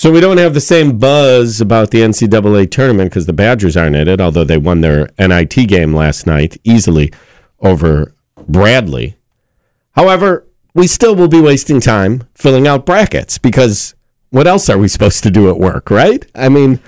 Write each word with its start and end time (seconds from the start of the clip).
So 0.00 0.12
we 0.12 0.20
don't 0.20 0.38
have 0.38 0.54
the 0.54 0.60
same 0.60 0.96
buzz 0.96 1.60
about 1.60 1.90
the 1.90 2.02
NCAA 2.02 2.70
tournament 2.70 3.10
because 3.10 3.26
the 3.26 3.32
Badgers 3.32 3.76
aren't 3.76 3.96
in 3.96 4.06
it, 4.06 4.20
although 4.20 4.44
they 4.44 4.56
won 4.56 4.80
their 4.80 5.08
NIT 5.18 5.66
game 5.66 5.92
last 5.92 6.24
night 6.24 6.56
easily 6.62 7.12
over 7.58 8.14
Bradley. 8.48 9.16
However, 9.96 10.46
we 10.72 10.86
still 10.86 11.16
will 11.16 11.26
be 11.26 11.40
wasting 11.40 11.80
time 11.80 12.22
filling 12.32 12.68
out 12.68 12.86
brackets 12.86 13.38
because 13.38 13.96
what 14.30 14.46
else 14.46 14.68
are 14.70 14.78
we 14.78 14.86
supposed 14.86 15.24
to 15.24 15.32
do 15.32 15.48
at 15.50 15.58
work, 15.58 15.90
right? 15.90 16.24
I 16.32 16.48
mean, 16.48 16.78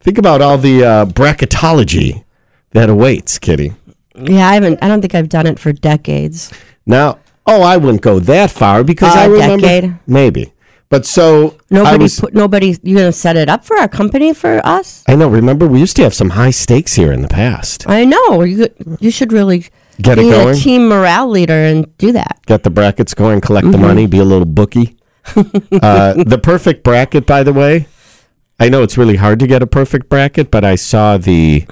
think 0.00 0.16
about 0.16 0.40
all 0.40 0.56
the 0.56 0.82
uh, 0.82 1.04
bracketology 1.04 2.24
that 2.70 2.88
awaits, 2.88 3.38
Kitty. 3.38 3.74
Yeah, 4.14 4.48
I 4.48 4.54
haven't. 4.54 4.82
I 4.82 4.88
don't 4.88 5.02
think 5.02 5.14
I've 5.14 5.28
done 5.28 5.46
it 5.46 5.58
for 5.58 5.70
decades. 5.74 6.50
Now, 6.86 7.18
oh, 7.46 7.60
I 7.60 7.76
wouldn't 7.76 8.00
go 8.00 8.18
that 8.20 8.50
far 8.50 8.84
because 8.84 9.14
Uh, 9.14 9.18
I 9.20 9.24
remember 9.26 9.66
decade? 9.66 9.98
maybe. 10.06 10.54
But 10.90 11.04
so 11.04 11.58
Nobody 11.70 12.04
was, 12.04 12.18
put. 12.20 12.32
Nobody. 12.34 12.78
You 12.82 12.96
gonna 12.96 13.12
set 13.12 13.36
it 13.36 13.48
up 13.48 13.64
for 13.64 13.76
our 13.76 13.88
company 13.88 14.32
for 14.32 14.60
us? 14.66 15.04
I 15.06 15.16
know. 15.16 15.28
Remember, 15.28 15.66
we 15.66 15.80
used 15.80 15.96
to 15.96 16.02
have 16.02 16.14
some 16.14 16.30
high 16.30 16.50
stakes 16.50 16.94
here 16.94 17.12
in 17.12 17.20
the 17.22 17.28
past. 17.28 17.84
I 17.88 18.04
know. 18.06 18.42
You 18.42 18.68
you 18.98 19.10
should 19.10 19.32
really 19.32 19.66
Get 20.00 20.18
it 20.18 20.22
going? 20.22 20.54
a 20.56 20.58
team 20.58 20.88
morale 20.88 21.28
leader 21.28 21.52
and 21.52 21.94
do 21.98 22.12
that. 22.12 22.38
Get 22.46 22.62
the 22.62 22.70
brackets 22.70 23.12
going, 23.14 23.40
collect 23.42 23.66
Mm-hmm. 23.66 23.72
the 23.72 23.86
money, 23.86 24.06
be 24.06 24.18
a 24.18 24.24
little 24.24 24.46
bookie. 24.46 24.96
uh, 25.36 26.14
the 26.24 26.40
perfect 26.42 26.82
bracket, 26.84 27.26
by 27.26 27.42
the 27.42 27.52
way. 27.52 27.86
I 28.58 28.68
know 28.70 28.82
it's 28.82 28.96
really 28.96 29.16
hard 29.16 29.38
to 29.40 29.46
get 29.46 29.62
a 29.62 29.66
perfect 29.66 30.08
bracket, 30.08 30.50
but 30.50 30.64
I 30.64 30.74
saw 30.76 31.18
the 31.18 31.66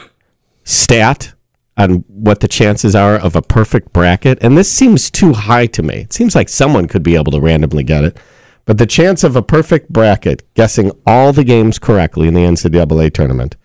stat 0.65 1.33
on 1.79 2.05
what 2.09 2.41
the 2.41 2.49
chances 2.49 2.95
are 2.95 3.17
of 3.17 3.35
a 3.37 3.43
perfect 3.43 3.93
bracket, 3.93 4.39
and 4.41 4.57
this 4.57 4.71
seems 4.71 5.11
too 5.11 5.33
high 5.33 5.67
to 5.67 5.83
me. 5.83 5.95
It 5.97 6.13
seems 6.13 6.35
like 6.35 6.49
someone 6.49 6.87
could 6.89 7.03
be 7.03 7.15
able 7.15 7.33
to 7.33 7.41
randomly 7.41 7.83
get 7.85 8.05
it. 8.05 8.17
But 8.67 8.79
the 8.79 8.87
chance 8.87 9.25
of 9.25 9.37
a 9.37 9.43
perfect 9.43 9.91
bracket, 9.91 10.43
guessing 10.55 10.91
all 11.07 11.33
the 11.33 11.45
games 11.45 11.79
correctly 11.79 12.29
in 12.29 12.35
the 12.35 12.41
NCAA 12.41 13.13
tournament, 13.15 13.57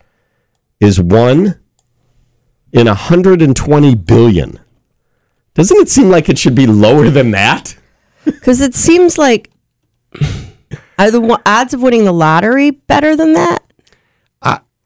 is 0.80 1.00
one 1.00 1.60
in 2.72 2.86
120 2.86 3.94
billion. 3.96 4.58
Doesn't 5.54 5.76
it 5.76 5.90
seem 5.90 6.08
like 6.08 6.28
it 6.30 6.38
should 6.38 6.54
be 6.54 6.66
lower 6.66 7.10
than 7.10 7.32
that? 7.32 7.76
Because 8.24 8.60
it 8.60 8.72
seems 8.76 9.18
like 9.18 9.50
are 10.96 11.10
the 11.10 11.40
odds 11.44 11.74
of 11.74 11.82
winning 11.82 12.04
the 12.04 12.12
lottery 12.12 12.70
better 12.70 13.16
than 13.16 13.32
that? 13.32 13.64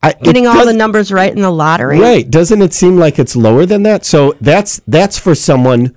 I, 0.03 0.13
Getting 0.23 0.47
all 0.47 0.55
does- 0.55 0.67
the 0.67 0.73
numbers 0.73 1.11
right 1.11 1.33
in 1.33 1.43
the 1.43 1.51
lottery. 1.51 1.99
Right. 1.99 2.31
Doesn't 2.31 2.63
it 2.63 2.73
seem 2.73 2.97
like 2.97 3.19
it's 3.19 3.35
lower 3.35 3.67
than 3.67 3.83
that? 3.83 4.05
So 4.05 4.35
that's 4.41 4.81
that's 4.87 5.19
for 5.19 5.35
someone 5.35 5.97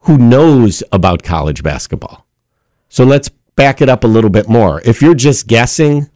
who 0.00 0.18
knows 0.18 0.82
about 0.90 1.22
college 1.22 1.62
basketball. 1.62 2.26
So 2.88 3.04
let's 3.04 3.30
back 3.56 3.80
it 3.82 3.88
up 3.88 4.04
a 4.04 4.06
little 4.06 4.30
bit 4.30 4.48
more. 4.48 4.80
If 4.84 5.02
you're 5.02 5.14
just 5.14 5.46
guessing, 5.46 6.08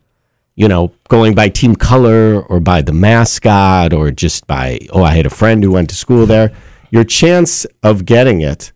you 0.54 0.68
know, 0.68 0.92
going 1.08 1.34
by 1.34 1.48
team 1.48 1.74
color 1.74 2.42
or 2.42 2.60
by 2.60 2.82
the 2.82 2.92
mascot 2.92 3.92
or 3.92 4.10
just 4.10 4.46
by 4.46 4.78
oh, 4.92 5.02
I 5.02 5.14
had 5.14 5.26
a 5.26 5.30
friend 5.30 5.64
who 5.64 5.72
went 5.72 5.90
to 5.90 5.96
school 5.96 6.26
there, 6.26 6.52
your 6.90 7.04
chance 7.04 7.66
of 7.82 8.04
getting 8.04 8.40
it 8.40 8.72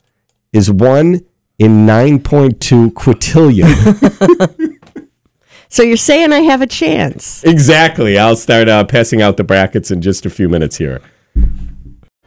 is 0.53 0.71
1 0.71 1.21
in 1.59 1.87
9.2 1.87 2.91
quintillion. 2.93 4.71
So 5.75 5.83
you're 5.83 5.97
saying 5.97 6.33
I 6.33 6.39
have 6.39 6.63
a 6.63 6.69
chance? 6.69 7.43
exactly. 7.43 8.17
I'll 8.17 8.37
start 8.37 8.69
uh, 8.69 8.85
passing 8.85 9.21
out 9.21 9.37
the 9.37 9.43
brackets 9.43 9.91
in 9.91 10.03
just 10.03 10.25
a 10.25 10.31
few 10.31 10.49
minutes 10.49 10.77
here. 10.77 11.03